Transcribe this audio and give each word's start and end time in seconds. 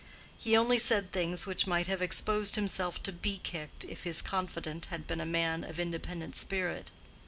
He 0.35 0.57
only 0.57 0.79
said 0.79 1.11
things 1.11 1.45
which 1.45 1.67
might 1.67 1.85
have 1.85 2.01
exposed 2.01 2.55
himself 2.55 3.03
to 3.03 3.11
be 3.13 3.37
kicked 3.43 3.83
if 3.85 4.03
his 4.03 4.23
confidant 4.23 4.85
had 4.85 5.05
been 5.05 5.21
a 5.21 5.27
man 5.27 5.63
of 5.63 5.79
independent 5.79 6.35
spirit. 6.35 6.89